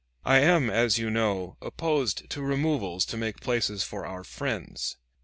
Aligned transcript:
I 0.25 0.39
am, 0.39 0.67
as 0.71 0.97
you 0.97 1.11
know, 1.11 1.57
opposed 1.61 2.27
to 2.31 2.41
removals 2.41 3.05
to 3.05 3.17
make 3.17 3.39
places 3.39 3.83
for 3.83 4.03
our 4.03 4.23
friends. 4.23 4.97